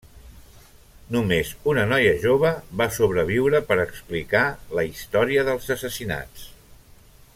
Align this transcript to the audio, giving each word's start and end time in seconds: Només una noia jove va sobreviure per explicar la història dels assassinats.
Només 1.15 1.51
una 1.73 1.83
noia 1.91 2.15
jove 2.23 2.51
va 2.81 2.87
sobreviure 2.95 3.61
per 3.69 3.79
explicar 3.85 4.43
la 4.79 4.87
història 4.93 5.45
dels 5.51 5.69
assassinats. 5.77 6.49